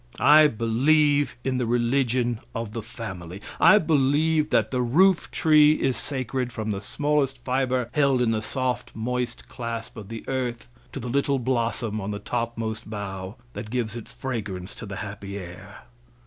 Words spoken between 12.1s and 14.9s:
topmost bough that gives its fragrance to